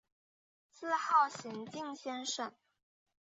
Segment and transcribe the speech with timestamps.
[0.71, 2.51] 自号玄静先生。